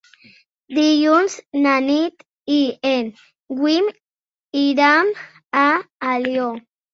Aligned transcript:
Dilluns 0.75 1.33
na 1.65 1.73
Nit 1.87 2.25
i 2.53 2.57
en 2.93 3.11
Guim 3.59 3.91
iran 4.63 5.13
a 5.67 5.69
Alió. 6.15 6.49